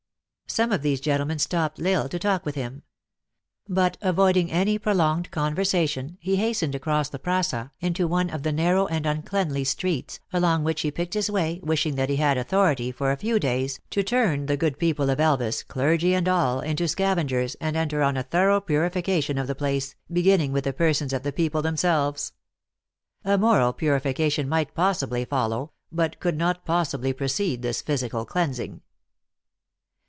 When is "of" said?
0.73-0.81, 8.29-8.43, 15.09-15.21, 19.37-19.47, 21.13-21.23